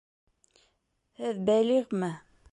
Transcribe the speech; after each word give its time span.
Һеҙ 1.23 1.43
бәлиғме? 1.49 2.09